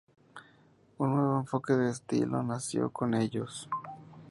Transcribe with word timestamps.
Un 0.97 1.13
nuevo 1.15 1.37
enfoque 1.41 1.73
de 1.73 1.91
estilo 1.91 2.41
nació 2.41 2.89
con 2.91 3.13
ellos. 3.13 3.69